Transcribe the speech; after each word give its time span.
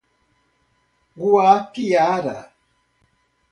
Guapiara 1.19 2.51